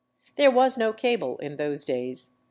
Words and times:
There 0.35 0.49
was 0.49 0.79
no 0.79 0.93
cable 0.93 1.37
in 1.37 1.57
those 1.57 1.85
days. 1.85 2.33